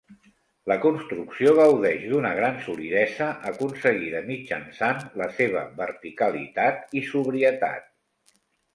[0.69, 7.93] La construcció gaudeix d'una gran solidesa, aconseguida mitjançant la seva verticalitat i sobrietat.